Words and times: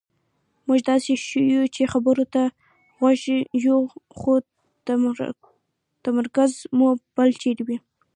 مونږ 0.67 0.79
داسې 0.91 1.11
ښیو 1.25 1.63
چې 1.75 1.91
خبرو 1.93 2.23
ته 2.33 2.43
غوږ 2.99 3.21
یو 3.67 3.79
خو 4.17 4.33
تمرکز 6.05 6.51
مو 6.77 6.87
بل 7.15 7.29
چېرې 7.41 7.63
وي. 7.67 7.77